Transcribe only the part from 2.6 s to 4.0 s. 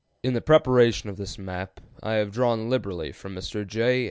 liberally from Mr. J.